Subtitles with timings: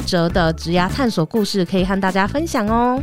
[0.00, 3.02] 曲折的职涯探索故事可以和大家分享哦。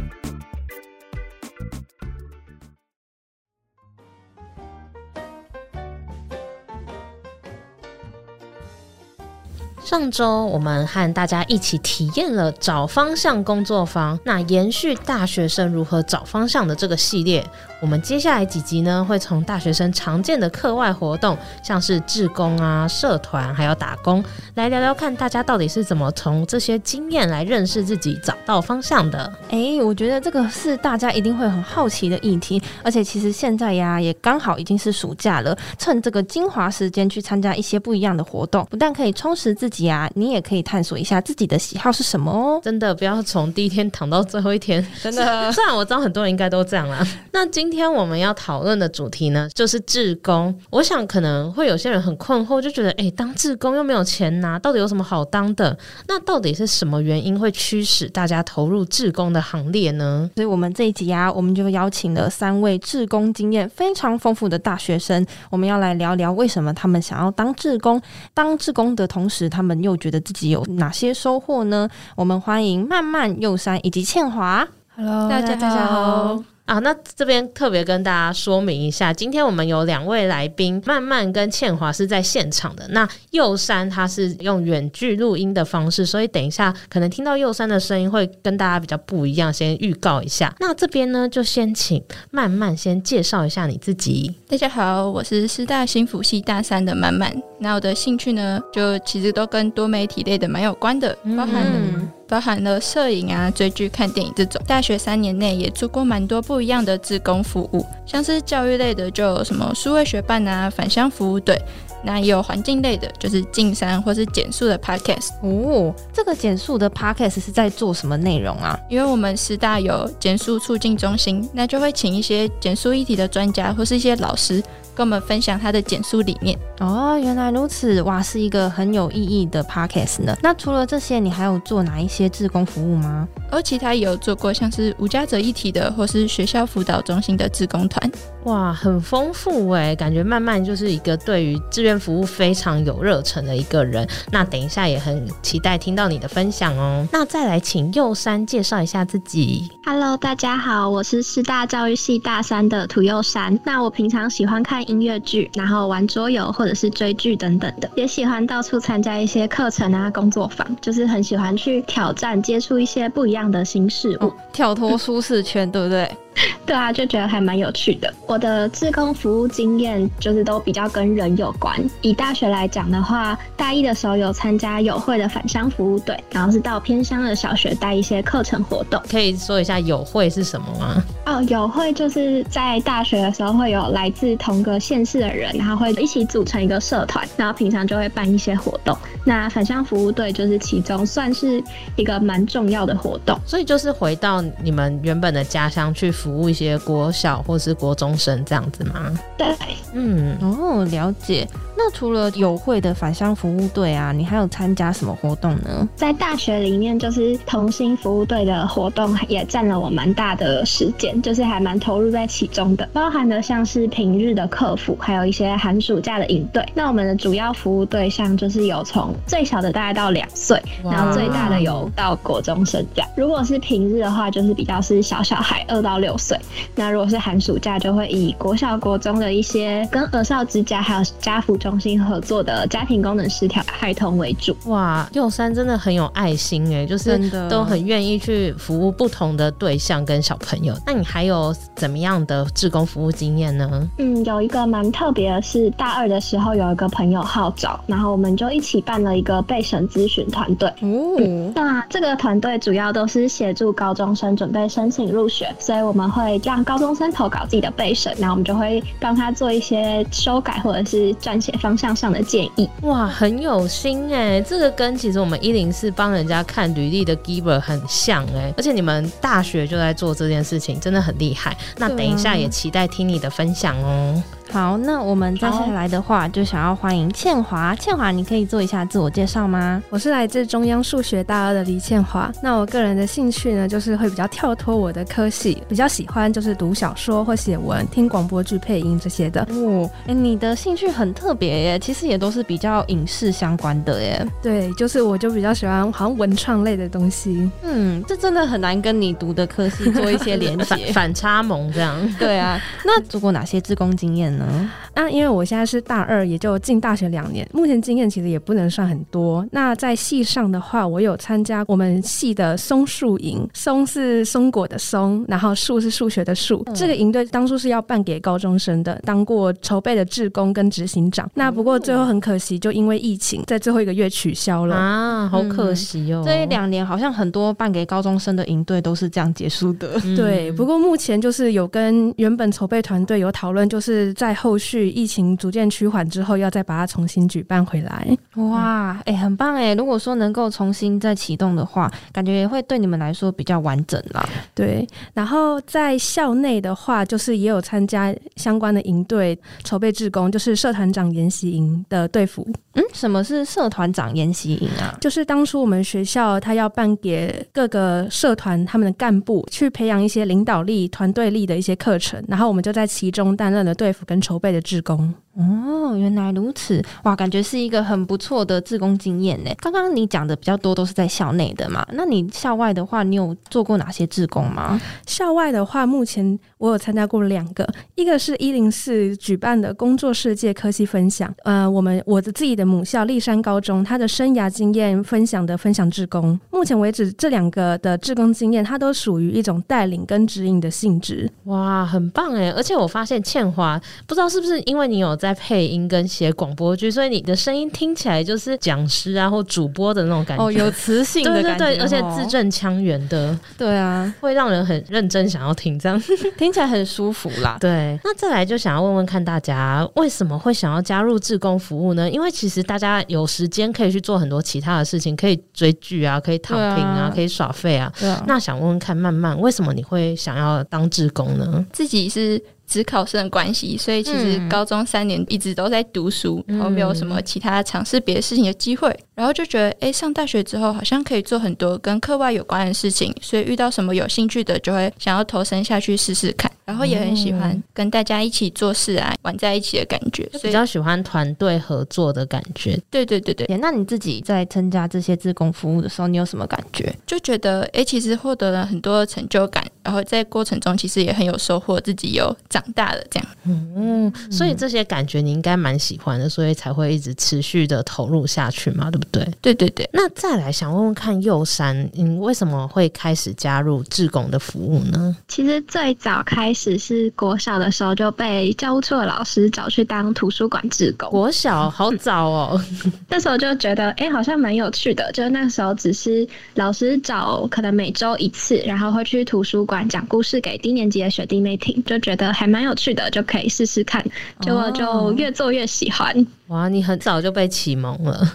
[9.83, 17.45] 上周我们和大家一起体验了找方向工作坊，那延续大学生如何找方向的这个系列，
[17.79, 24.23] 我们接下来几集呢，会从大学生常见的课外活动，像是志工啊、社团，还有打工，
[24.55, 29.31] 来聊聊看大家到底是怎么从这些经验来认识自己、找到方向的。
[29.49, 40.09] 哎、欸，我觉得这个是大家一定会很好奇的议题，而且其实现在呀，也刚好已经是暑假了，趁这个精华时间去参加一些不一样的活动，不但可以充实自己啊。
[40.15, 42.59] 你也可以探索一下自己的喜好是什么哦。
[42.63, 45.51] 真的不要从第一天躺到最后一天， 真的。
[45.51, 47.05] 虽然我知道很多人应该都这样啦。
[47.31, 50.57] 那今天我们要讨论的主题呢，就是志工。
[50.71, 55.77] 我想可能会有些人很困惑，就觉得，哎，当志工又没有钱拿，到底有什么好当的？
[56.07, 60.27] 那到底是什么原因会驱使大家投入志工的行列呢？
[60.35, 68.01] 所以，我们这一集啊，我们就邀请了三位志工经验非常丰富的大学生，我们要来聊聊为什么他们想要当志工。
[68.33, 71.89] 当志工的同时，他们们又觉得自己有哪些收获呢？
[72.15, 74.65] 我们欢迎曼曼、又珊以及倩华。
[74.95, 76.56] Hello，大家大家好。
[76.67, 82.85] 啊，那这边特别跟大家说明一下，今天我们有两位来宾，曼曼跟倩华是在现场的。
[82.89, 90.53] 那右山他是用远距录音的方式，所以等一下可能听到右山的声音会跟大家比较不一样，先预告一下。
[90.59, 94.35] 那这边呢，就先请曼曼先介绍一下你自己。
[94.49, 97.33] 大家好，我是师大新辅系大三的曼曼。
[97.59, 101.71] 那我的兴趣呢，就其实都跟多媒体类的蛮有关的，包含了。
[101.75, 104.61] 嗯包含了摄影啊、追剧、看电影这种。
[104.67, 111.59] 大学三年内也做过蛮多不一样的志工服务，像是教育类的，就有什么数位学伴啊、返乡服务队。
[112.03, 115.31] 那也有环境类的，就是进山或是减速的 podcast。
[115.41, 118.79] 哦，这个减速的 podcast 是在做什么内容啊？
[118.87, 124.63] 因为我们师大有减速促进中心，那就会请一些减速议题的专家或是一些老师。
[124.97, 130.35] 跟我们分享他的减书理念哦，原来如此，哇，是一个很有意义的 podcast 呢。
[130.41, 133.27] 那除了这些，你还有做哪一些志工服务吗？
[133.51, 138.11] 而其他也有做过，像是无家者一体的，或是学校辅导中心的志工团。
[138.45, 144.07] 哇，很丰富哎，感觉慢慢就是一个对于志愿服务非常有热忱的一个人。
[144.31, 147.07] 那等一下也很期待听到你的分享哦。
[147.11, 149.69] 那再来请右山介绍一下自己。
[149.85, 153.59] Hello，大家好，我是师大教育系大三的涂右山。
[153.63, 166.09] 那我平常喜欢看音乐剧，然后玩桌游或者是追剧等等的，也喜欢到处参加一些课程啊、工作坊，就是很喜欢去挑战、接触一些不一样的新事物，跳脱舒适圈，对不对？
[166.65, 168.13] 对啊，就觉得还蛮有趣的。
[168.27, 171.77] 我的志工服务经验就是都比较跟人有关。
[172.01, 179.01] 以大学来讲的话，大一的时候有参加友会的返乡服务队，然后是到偏乡的小学带一些课程活动。
[179.09, 181.03] 可以说一下友会是什么吗？
[181.25, 188.97] 哦，友会就是在大学的时候会有来自同个县市的人，然后会一起组成一个社团，然后平常就会办一些活动。
[189.23, 191.61] 那返乡服务队就是其中算是
[191.95, 193.37] 一个蛮重要的活动。
[193.45, 199.11] 所以就是回到你们原本的家乡去服务一些国小或是国中生这样子吗？
[199.37, 199.47] 对，
[199.93, 201.47] 嗯，哦，了解。
[201.77, 205.87] 那除了友会的返乡服务队啊，你还有参加什么活动呢？
[205.95, 216.65] 在大学里面，就是同心服务队的活动也占了我蛮大的时间，就是还蛮投入在其中的，包含的像是平日的客服，还有一些寒暑假的营队。
[216.73, 223.09] 那我们的主要服务对象就是有从最小的大概到两岁，然后最大的有到国中生这样。
[223.15, 226.35] 如果是平日的话，就是比较是小小孩二到六岁。
[226.75, 234.55] 那如果是寒暑假，就会以国小、国中的一些跟儿少之家还有家扶中心合作的家庭功能失调孩童为主。
[234.67, 237.17] 哇，幼三真的很有爱心哎，就是
[237.49, 240.73] 都很愿意去服务不同的对象跟小朋友。
[240.85, 243.89] 那你还有怎么样的志工服务经验呢？
[243.97, 250.69] 嗯，有一个蛮特别的是，大二的时候有一个朋友号召，然后我们就一起办了一个备审咨询团队。
[250.81, 261.56] 哦、嗯，那这个团队主要都是协助高中生准备申请入学，所以我们会让高中生投稿自己的备审，然后我们就会帮他做一些修改或者是撰写。
[261.57, 262.69] 方向上的建议。
[262.81, 271.57] 哇，很有心哎，这个跟其实我们一零四帮人家看履历的 Giver 很像哎，而且你们大学就在做这件事情，真的很厉害。
[271.77, 274.21] 那等一下也期待听你的分享哦。
[274.51, 277.75] 好，那我们接下来的话就想要欢迎倩华。
[277.75, 279.83] 倩华，你可以做一下自我介绍吗？
[279.89, 282.31] 我是来自中央数学大二的黎倩华。
[282.41, 289.41] 那我个人的兴趣呢，就是会比较跳脱我的科系，比较喜欢就是读小说或写文、听广播剧配音这些的。
[289.51, 294.25] 哦，哎、欸，你的兴趣很特别耶，其实也都是比较影视相关的耶。
[294.41, 297.51] 对，就是我就比较喜欢好像文创类的东西。
[297.63, 301.95] 嗯，这真的很难跟你读的科系做一些连接， 反差萌这样。
[302.17, 304.36] 对啊，那做过哪些志工经验？
[304.37, 309.45] 能那因为我现在是大二，也就进大学两年，目前经验其实也不能算很多。
[309.51, 316.61] 那在系上的话，我有参加我们系的松树营，松是松果的松，然后树是数学的树。
[316.67, 321.27] 嗯、这个营队当初是要办给高中生的，当过筹备的志工跟执行长。
[321.33, 326.21] 那不过最后很可惜，就因为疫情，在最后一个月取消了啊，好可惜哦。
[326.23, 329.99] 这一两年好像很多办给高中生的营队都是这样结束的。
[330.03, 334.27] 嗯、对，不过目前就是有跟原本筹备团队有讨论，就是在。
[334.27, 338.07] 在后续疫情逐渐趋缓之后，要再把它重新举办回来。
[338.35, 339.73] 哇，哎、欸，很棒哎！
[339.73, 344.27] 如果说能够重新再启动的话，感觉也会对你们来说比较完整啦。
[344.53, 352.47] 对，然后在校内的话，就是也有参加相关的营队筹备志工，就是社团长研习营的队服。
[352.73, 354.95] 嗯，什么是社团长研习营啊？
[355.01, 364.21] 就是当初我们学校他要办给各个社团他们的干部去培养一些领导力、团队力的一些课程，然后我们就在其中担任了队服跟。
[364.27, 365.13] 筹备的志工。
[365.37, 369.51] 哦，原来如此，哇，感觉是一个很不错的志工经验呢。
[369.59, 374.81] 刚刚你讲的比较多都是在校内的嘛，那你校外的话，你有做过哪些志工吗？
[375.05, 391.29] 校外的话，目前我有参加过两个，一个是一零四举办的工作世界科系分享，呃，我们我的自己的母校立山高中，他的生涯经验分享的分享志工，目前为止这两个的志工经验，它都属于一种带领跟指引的性质。
[391.43, 392.49] 哇，很棒哎！
[392.49, 395.26] 而且我发现倩华，不知道是不是因为你有在。
[395.27, 406.01] 在配音跟写广播剧，所以你的声音听起来就是讲师啊或主播的那种感觉，哦，有磁性的感觉，对对对，而且字正腔圆的，对啊，会让人很认真想要听，这样
[406.37, 407.57] 听起来很舒服啦。
[407.59, 412.09] 对，那再来就想要问问看大家为什么会想要加入志工服务呢？
[412.09, 417.91] 因为其实大家有时间可以去做很多其他的事情，可以追剧啊，可以躺平啊，啊可以耍废啊。
[417.99, 421.65] 对啊，那想问问看，慢慢为什么你会想要当志工呢？
[421.73, 422.41] 自己是。
[422.67, 436.51] 只考生的关系，所以其实高中三年一直都在读书，嗯、然后没有什么其他尝试别的事情的机会，然后就觉得，哎、欸，上大学之后好像可以做很多跟课外有关的事情，所以遇到什么有兴趣的，就会想要投身下去试试看。
[436.67, 442.77] 然后也很喜欢跟大家一起做事啊，玩在一起的感觉，所以比较喜欢团队合作的感觉。
[442.91, 446.93] 对对对对，那你自己在参加这些志工服务的时候，你有什么感觉？
[447.05, 453.29] 就觉得，哎，其实获得了很多成就感，然后在过程中其实也很有收获，自己有长大了这样。
[453.45, 459.25] 嗯，所以这些感觉你应该蛮喜欢的，所以才会一直持续的投入下去嘛，对不对？
[459.41, 459.89] 对对对。
[459.93, 465.15] 那再来想问问看，右山，你为什么会开始加入志工的服务呢？
[465.29, 466.67] 其实最早开始。
[466.67, 471.09] 只是国小的时候就被教务处的老师找去当图书馆志工。
[471.09, 472.61] 国小好早哦，
[473.07, 475.09] 那时候就觉得哎、欸，好像蛮有趣的。
[475.13, 484.03] 就那时候只是老师找，可能每周一次，然后会去图书馆讲故事给低年级的学弟妹听，就觉得还蛮有趣的，就可以试试看。
[484.41, 486.11] 结果就越做越喜欢。
[486.19, 488.25] 哦哇，你很早就被启蒙了，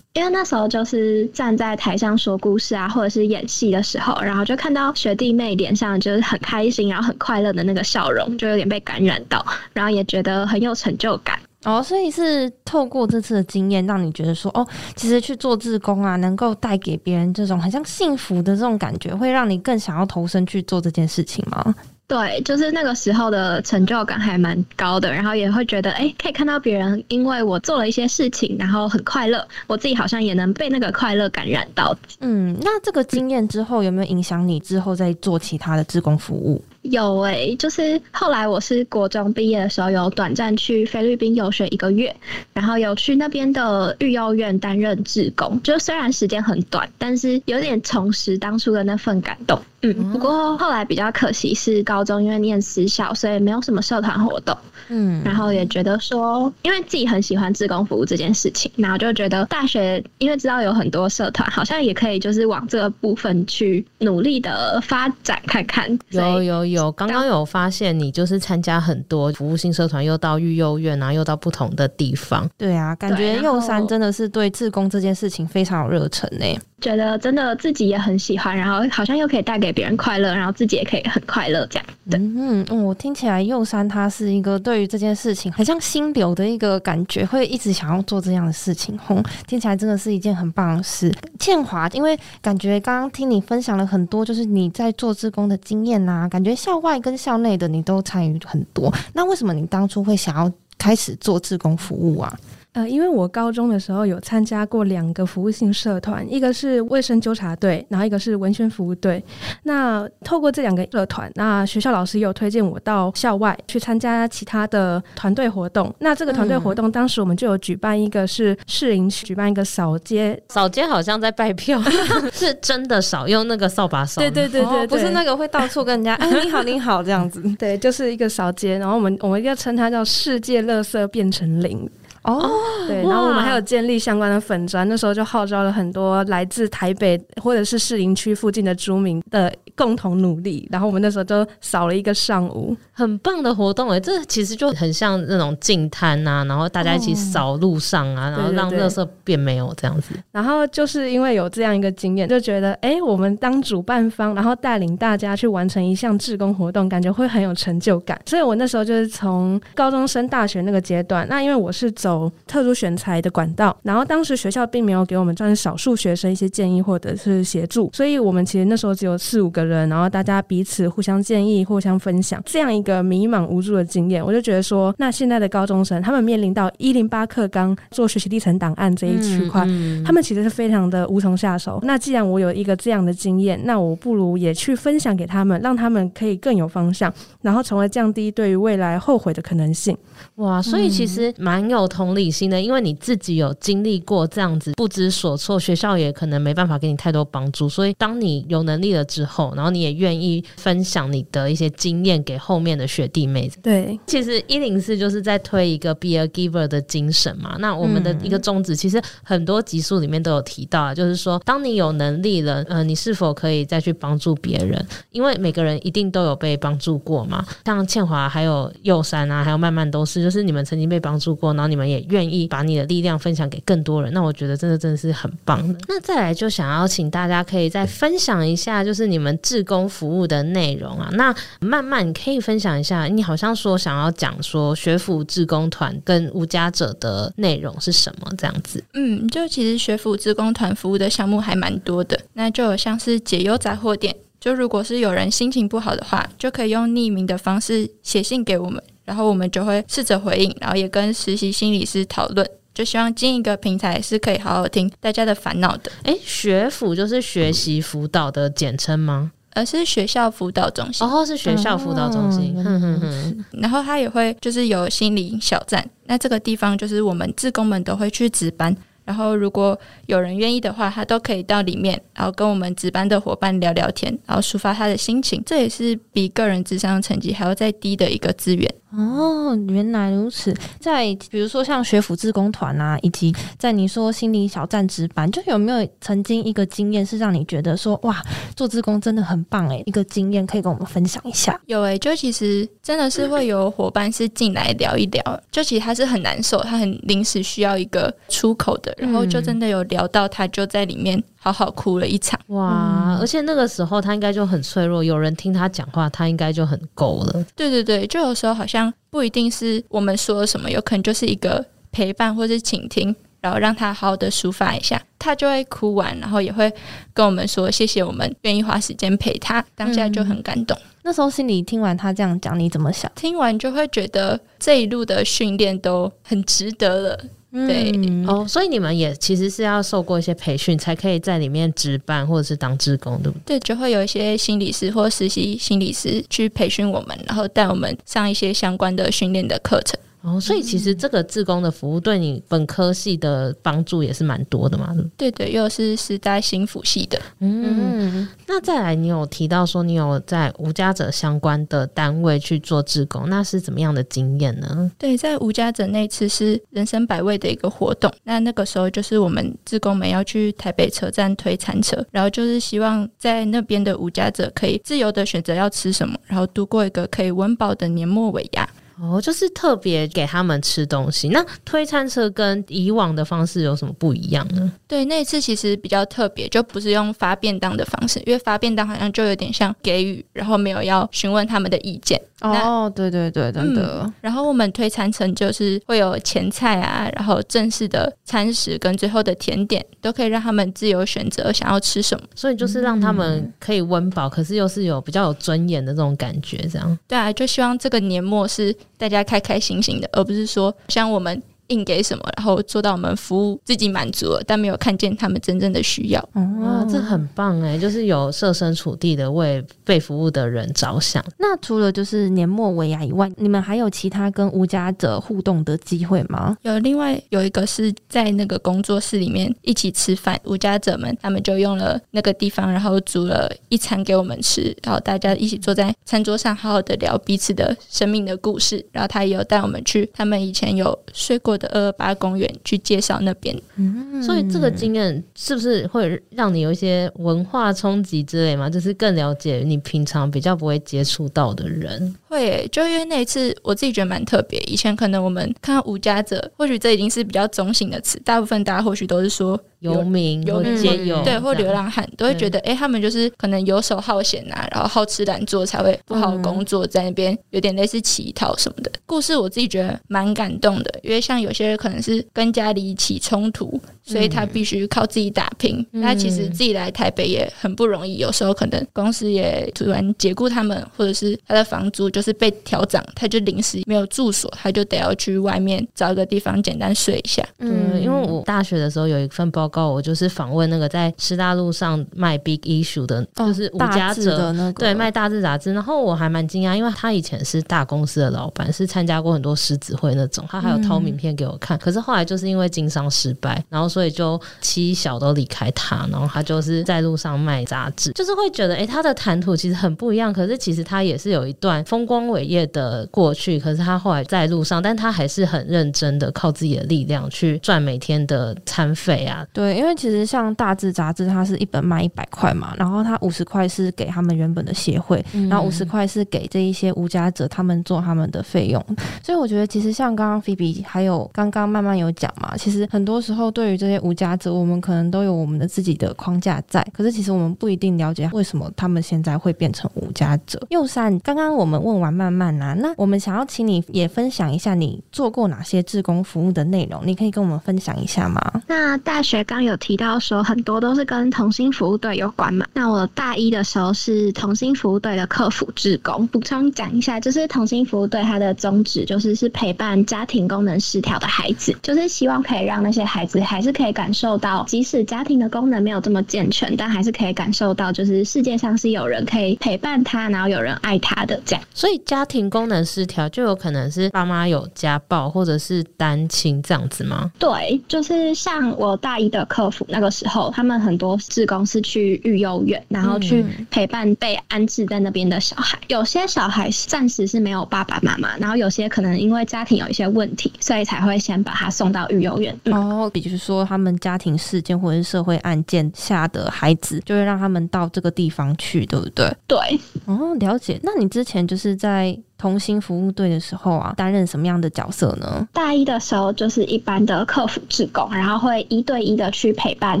[0.14, 11.36] 因为那时候就是站在台上说故事啊，或者是演戏的时候，然后就看到学弟妹脸上就是很开心，然后很快乐的那个笑容，就有点被感染到，然后也觉得很有成就感。
[11.64, 21.74] 哦，所以是透过这次的经验，让你觉得说，哦，其实去做志工啊，能够带给别人这种很像幸福的这种感觉，会让你更想要投身去做这件事情吗？
[22.14, 31.92] 对，就是那个时候的成就感还蛮高的，然后也会觉得，哎，可以看到别人因为我做了一些事情，然后很快乐，我自己好像也能被那个快乐感染到。
[32.20, 36.62] 嗯，那这个经验之后有没有影响你之后再做其他的志工服务？
[36.84, 42.14] 有诶、欸，就是后来我是国中毕业的时候，有短暂去菲律宾游学一个月，
[42.52, 49.58] 然后有去那边的育幼院担任志工，就虽然时间很短，但是有点重拾当初的那份感动。
[49.80, 54.56] 嗯，不过后来比较可惜是高中因为念私校，所以没有什么社团活动。
[54.88, 65.98] 嗯，然后也觉得说，因为自己很喜欢志工服务这件事情，然后就觉得大学因为知道有很多社团，好像也可以就是往这个部分去努力的发展看看。
[66.10, 66.73] 有有有。
[66.74, 72.48] 有刚刚有发现你就是参加很多服务性社团，又到育幼院啊，又到不同的地方。
[72.58, 76.46] 对啊，感觉幼山真的是对自工这件事情非常有热忱呢。
[76.80, 81.86] 觉得真的自己也很喜欢，然后好像又可以带给别人快乐，然后自己也可以很快乐这样。
[82.10, 88.98] 对，嗯嗯，我听起来幼山他是一个对于这件事情很像心流的一个感觉，会一直想要做这样的事情。
[88.98, 89.16] 吼，
[89.46, 91.10] 听起来真的是一件很棒的事。
[91.38, 98.90] 倩华，因为感觉刚刚听你分享了很多，就是你在做志工的经验呐，感觉校外跟校内的你都参与很多。
[99.12, 102.34] 那为什么你当初会想要开始做志工服务啊？
[102.74, 109.22] 呃，因为我高中的时候有参加过两个服务性社团，一个是卫生纠察队，然后一个是文宣服务队。
[109.62, 115.94] 那透过这两个社团，那学校老师也有推荐我到校外去参加其他的团队活动。
[116.00, 121.80] 那这个团队活动，当时我们就有举办一个是士林区举办一个扫街，扫街好像在拜票，
[122.34, 124.20] 是真的扫，用那个扫把扫。
[124.20, 127.40] 对对对对，不是那个会到处跟人家哎你好你好这样子。
[127.56, 131.88] 对，就是一个扫街，然后我们我们要称它叫世界垃圾变成零。
[132.24, 132.50] 哦，
[132.86, 150.14] 对，然后我们还有建立相关的粉砖，那时候就号召了很多来自台北或者是士林区附近的居民的共同努力，然后我们那时候就扫了一个上午，很棒的活动哎，这其实就很像那种净滩呐，然后大家一起扫路上啊，哦、然后让垃圾变没有这样子。
[150.32, 158.18] 然后就是因为有这样一个经验，就觉得哎，我们当主办方，然后带领大家去完成一项志工活动，感觉会很有成就感。
[158.24, 162.13] 所以我那时候就是从高中升大学那个阶段，那因为我是走。
[162.46, 181.78] 特殊选材的管道，然后当时学校并没有给我们专少数学生一些建议或者是协助，所以我们其实那时候只有四五个人，然后大家彼此互相建议、互相分享，这样一个迷茫无助的经验，我就觉得说，那现在的高中生他们面临到一零八课纲做学习历程档案这一区块，嗯嗯、他们其实是非常的无从下手。
[181.82, 189.96] 那既然我有一个这样的经验，那我不如也去分享给他们，让他们可以更有方向，然后从而降低对于未来后悔的可能性。
[190.36, 203.48] 哇，所以其实蛮有同理心的，因为你自己有经历过这样子不知所措，学校也可能没办法给你太多帮助，所以当你有能力了之后，然后你也愿意分享你的一些经验给后面的学弟妹。
[203.62, 207.54] 对，其实一零四就是在推一个 be a giver 的精神嘛。
[207.60, 214.84] 那我们的一个宗旨，其实很多集数里面都有提到啊，就是说，当你有能力了，呃，你是否可以再去帮助别人？
[215.10, 217.44] 因为每个人一定都有被帮助过嘛。
[217.66, 220.24] 像倩华还有右山啊，还有慢慢都是。
[220.24, 225.78] 就是你们曾经被帮助过，然后你们也愿意把你的力量分享给更多人，那我觉得真的真的是很棒的。
[225.88, 231.08] 那再来就想要请大家可以再分享一下，就是你们志工服务的内容啊。
[231.12, 238.82] 那慢慢你可以分享一下，你好像说想要讲说学府志工团跟无家者的内容是什么这样子？
[238.94, 248.82] 嗯，就其实学府志工团服务的项目还蛮多的，那就有像是解忧杂货店，就如果是有人心情不好的话，就可以用匿名的方式写信给我们。
[249.04, 255.92] 然后我们就会试着回应，然后也跟实习心理师讨论，就希望进一个平台是可以好好听大家的烦恼的。
[256.04, 259.32] 诶，学辅就是学习辅导的简称吗？
[259.56, 261.06] 而是学校辅导中心。
[261.06, 262.54] 哦，是学校辅导中心。
[262.56, 263.44] 嗯哼哼。
[263.52, 268.76] 然后他也会就是有心理小站，那这个地方就是我们志工们都会去值班。
[269.04, 275.42] 然后，如果有人愿意的话，他都可以到里面，然后跟我们值班的伙伴聊聊天，然后抒发他的心情。
[275.44, 278.74] 这也是比个人智商成绩还要再低的一个资源。
[278.96, 280.54] 哦，原来如此。
[280.78, 288.22] 在比如说像学府志工团啊，以及在你说心理小站值班，就有没有曾经一个经验是让你觉得说哇，
[288.54, 291.60] 做志工真的很棒诶，一个经验可以跟我们分享一下？
[291.66, 298.94] 有诶，就其实真的是会有伙伴是进来聊一聊，就其实他是很难受，他很临时需要一个出口的。
[298.98, 302.40] 然后就真的有聊到，他就在里面好好哭了一场。
[302.46, 303.18] 哇！
[303.20, 307.44] 而且那个时候他应该就很脆弱，有人听他讲话，他应该就很够了。
[307.54, 316.72] 对对对，就有时候好像不一定是我们说了什么，有可能就是一个陪伴或是倾听，然后让他好好的抒发一下，他就会哭完，然后也会
[317.12, 320.74] 跟我们说谢谢我们愿意花时间陪他，当下就很感动。
[320.78, 323.08] 嗯，那时候心里听完他这样讲，你怎么想？
[323.14, 327.24] 听完就会觉得这一路的训练都很值得了。
[327.52, 333.56] 对、嗯、哦，所以你们也其实是要受过一些培训，才可以在里面值班或者是当志工，对不对？
[333.56, 339.96] 对，就会有一些心理师或实习心理师去培训我们，然后带我们上一些相关的训练的课程。
[340.24, 344.96] 哦，所以其实这个志工的服务对你本科系的帮助也是蛮多的嘛。
[345.18, 347.20] 对对，又是时代新辅系的。
[347.40, 354.90] 嗯，那再来，你有提到说你有在无家者相关的单位去做志工，那是怎么样的经验呢？
[354.98, 358.10] 对，在无家者那次是人生百味的一个活动。
[358.22, 368.66] 那那个时候就是我们志工们要去台北车站推餐车，然后就是希望在那边的无家者可以自由的选择要吃什么，然后度过一个可以温饱的年末尾牙。
[369.00, 371.28] 哦，就是特别给他们吃东西。
[371.28, 374.72] 那推餐车跟以往的方式有什么不一样呢？
[374.86, 382.20] 对，那一次其实比较特别，就不是用发便当的方式，因为发便当好像就有点像给予，然后没有要询问他们的意见。
[382.40, 384.14] 哦，对对对，真的、嗯。
[384.20, 392.26] 然后我们推餐车就是会有前菜啊，然后正式的餐食跟最后的甜点，都可以让他们自由选择想要吃什么。
[392.34, 396.98] 所以就是让他们可以温饱，可是又是有比较有尊严的这种感觉，这样。
[397.08, 401.42] 对啊，就希望这个年末是大家开开心心的，而不是说像我们。
[401.68, 406.28] 硬给什么，然后做到我们服务自己满足了，但没有看见他们真正的需要。
[406.34, 411.24] 哇，这很棒哎，就是有设身处地的为被服务的人着想。
[411.38, 416.56] 那除了就是年末尾牙以外，你们还有其他跟无家者互动的机会吗？
[416.62, 428.84] 有，另外有一个是在那个工作室里面一起吃饭，无家者们他们就用了那个地方，然后煮了一餐给我们吃，然后大家一起坐在餐桌上，好好的聊彼此的生命的故事。
[428.92, 438.68] 然后他也有带我们去他们以前有睡过的二二八公园去介绍那边，嗯，所以这个经验是不是会让你有一些文化冲击之类吗？
[438.70, 442.14] 就是更了解你平常比较不会接触到的人。
[442.34, 444.60] 会，就因为那一次我自己觉得蛮特别。
[444.66, 449.58] 以前可能我们看到无家者，或许这已经是比较中性的词，大部分大家或许都是说。
[449.80, 458.90] 游民、游街友，对，或流浪汉都会觉得，哎、欸，他们就是可能游手好闲啊，然后好吃懒做，才会不好工作，在那边有点类似乞讨什么的。
[459.04, 465.86] 故事我自己觉得蛮感动的，因为像有些人可能是跟家里起冲突，所以他必须靠自己打拼。
[466.00, 477.46] 他其实自己来台北也很不容易，有时候可能公司也突然解雇他们，或者是他的房租就是被调涨，他就临时没有住所，他就得要去外面找一个地方简单睡一下。
[477.58, 479.84] 嗯，因为我大学的时候有一份报告。
[479.84, 485.72] 我就是访问那个在师大路上卖 Big Issue 的，就是无家者的那个，对，卖大字杂志。
[485.72, 491.78] 然后我还蛮惊讶，因为他以前是大公司的老板，是参加过很多狮子会那种，他还有掏名片给我看。
[491.78, 500.32] 可是后来就是因为经商失败，然后所以就妻小都离开他，然后他就是在路上卖杂志，就是会觉得，哎，他的谈吐其实很不一样。
[500.32, 503.58] 可是其实他也是有一段风光伟业的过去。
[503.58, 509.46] 可是他后来在路上，但他还是很认真的靠自己的力量去赚每天的餐费啊。
[509.52, 509.76] 对。
[509.76, 518.84] 因为其实像大志杂志，它是一本卖一百块嘛，然后它五十块是给他们原本的协会，嗯、然后五十块是给这一些无家者他们做他们的费用。
[519.22, 530.60] 所以我觉得，其实像刚刚菲比还有刚刚慢慢有讲嘛，其实很多时候对于这些无家者，我们可能都有我们的自己的框架在，可是其实我们不一定了解为什么他们现在会变成无家者。
[530.70, 538.40] 右善，刚刚我们问完慢慢啊，那我们想要请你也分享一下你做过哪些志工服务的内容，你可以跟我们分享一下吗？
[538.66, 542.66] 那大学刚有提到说很多都是跟同心服务队有关嘛。
[542.72, 546.26] 那我大一的时候是同心服务队的客服志工。
[546.28, 561.64] 补充讲一下，就是同心服务队它的宗旨就是是陪伴家庭功能失调的孩子，就是希望可以让那些孩子还是可以感受到，即使家庭的功能没有这么健全，但还是可以感受到，就是世界上是有人可以陪伴他，然后有人爱他的这样。
[561.84, 567.30] 所以家庭功能失调就有可能是爸妈有家暴或者是单亲这样子吗？
[567.38, 569.44] 对，就是像我大一的。
[569.44, 575.78] 客服那个时候，他们很多志工是去育幼院，然后去陪伴被安置在那边的小孩。
[575.88, 582.58] 有些小孩暂时是没有爸爸妈妈，然后有些可能因为家庭有一些问题，所以才会先把他送到育幼院。
[582.64, 589.30] 嗯、哦，比如说他们家庭事件或者是社会案件下的孩子，就会让他们到这个地方去，对不对？
[589.46, 589.58] 对。
[590.06, 590.80] 哦，了解。
[590.82, 592.22] 那你之前就是在。
[592.44, 595.48] 同心服务队的时候啊，担任什么样的角色呢？
[595.50, 600.00] 大一的时候就是一般的客服志工，然后会一对一的去陪伴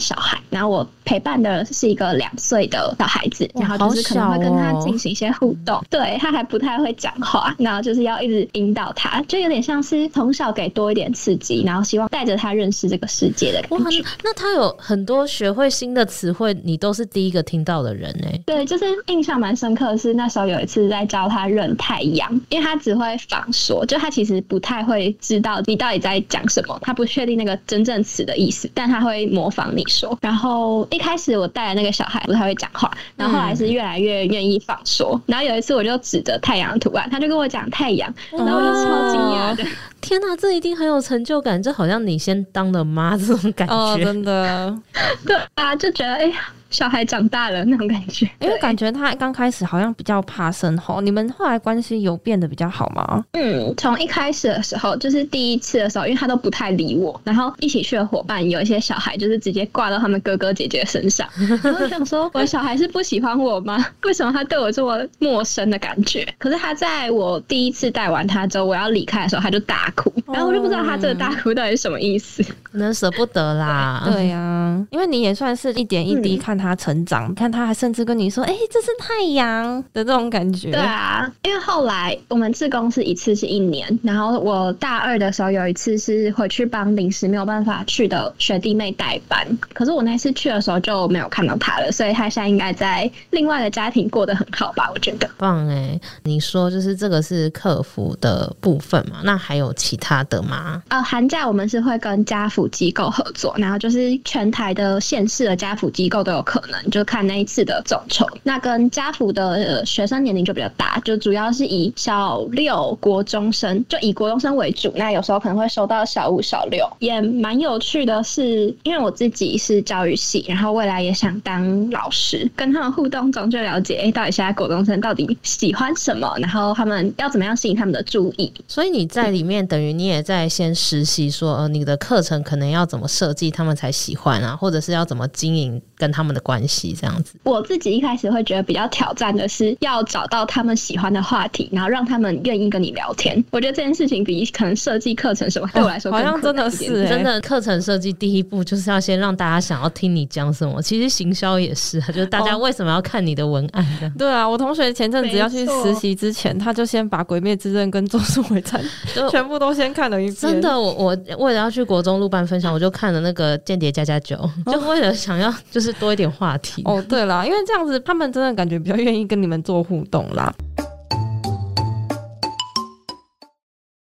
[0.00, 0.36] 小孩。
[0.50, 5.76] 然后我陪伴的是一个两岁的小孩子，然后就是可能会跟他进行一些互动。
[5.76, 14.00] 哦、 对，他还不太会讲话，然后就是要一直引导他，就有点像是从小给多一点刺激，然后希望带着他认识这个世界的感觉。
[14.02, 18.26] 哇，那他有很多学会新的词汇，你都是第一个听到的人呢？
[18.44, 22.31] 对，就是印象蛮深刻的是那时候有一次在教他认太阳。
[22.48, 30.16] 因为他只会仿说，就他其实不太会知道你到底在讲什么，他不确定那个真正词的意思，但他会模仿你说。
[30.20, 35.20] 然后一开始我带的那个小孩不太会讲话，然后后来是越来越愿意仿说。
[35.26, 39.64] 然后有一次我就指着太阳的图案，他就跟我讲太阳，然后我就超惊讶的。
[40.00, 44.76] 天哪，这一定很有成就感，这好像你先当了妈这种感觉，哦、真的。
[45.24, 46.36] 对啊，就觉得哎呀。
[46.72, 53.24] 小孩长大了那种感觉，因为感觉他刚开始好像比较怕生吼，你们后来关系有变得比较好吗？
[53.32, 61.28] 嗯，从一开始的时候，就是第一次的时候，因为他都不太理我，然后一起去的伙伴有一些小孩就是直接挂到他们哥哥姐姐身上，
[61.62, 63.84] 然后想说我的小孩是不喜欢我吗？
[64.04, 66.26] 为什么他对我这么陌生的感觉？
[66.38, 74.02] 可是他在我第一次带完他之后，我要离开的时候，他就大哭，然后我就不知道他这个大哭到底是什么意思，可能舍不得啦。
[74.06, 94.88] 对呀、啊，因为你也算是一点一滴看他成长，嗯、看他还甚至跟你说：“哎、欸，这是太阳的这种感觉。”对啊，因为后来我们自工是一次是一年，然后我大二的时候有一次是回去帮临时没有办法去的学弟妹代班，可是我那次去的时候就没有看到他了，所以他现在应该在另外的家庭过得很好吧？
[94.94, 96.00] 我觉得棒哎、欸！
[96.22, 99.18] 你说就是这个是客服的部分嘛？
[99.24, 100.82] 那还有其他的吗？
[100.88, 108.26] 呃，寒假我们是会跟家扶机构合作，然后就是全台的县市的家扶机构都有可能，就看那一次的总筹。
[108.42, 114.92] 那跟家福的学生年龄就比较大，就主要是以小六国中生，就以国中生为主。
[114.94, 116.86] 那有时候可能会收到小五、小六。
[116.98, 128.52] 也蛮有趣的是，因为我自己是教育系，然后未来也想当老师，跟他们互动中就了解，哎、到底现在国中生到底喜欢什么，然后他们要怎么样吸引他们的注意。
[128.68, 137.34] 所以你在里面等于你也在先实习，说呃你的课程可能要怎么设计，他们才喜欢啊，或者是要怎么经营跟他们的关系这样子。
[137.44, 143.42] 我自己一开始会觉得比较挑战的是要找到他们喜欢的话题，然后让他们愿意跟你聊天。
[143.52, 147.40] 我觉得这件事情比可能设计课程什么对我来说、哦、好像真的是真的。
[147.40, 150.82] 课程设计第一步就是要先让大家想要听你讲什么。
[150.82, 154.10] 其实行销也是，就是大家为什么要看你的文案的？
[154.18, 158.82] 对啊，我同学前阵子要去实习之前，他就先把《鬼灭之刃》跟《咒术回战
[159.30, 160.34] 》全部都先看了一遍。
[160.34, 164.36] 真的，我我为了要去国中录班分享，我就看了那个《间谍加加九》，
[164.72, 165.52] 就为了想要
[165.94, 166.82] 多一点话题。
[166.84, 170.52] 哦，对了，因为这样子，他们真的感觉比较愿意跟你们做互动啦。